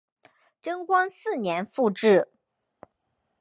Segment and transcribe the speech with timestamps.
[0.63, 2.27] 贞观四年复置。